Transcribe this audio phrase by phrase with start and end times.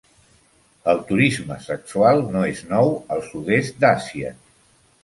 [0.93, 4.35] El turisme sexual no és nou al sud-est d'Àsia.